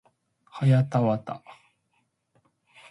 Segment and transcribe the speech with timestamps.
[0.45, 1.43] はやたわた